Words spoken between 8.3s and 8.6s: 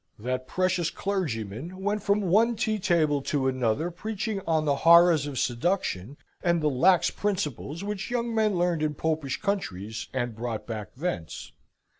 men